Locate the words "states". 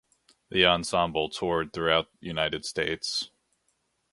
2.65-3.29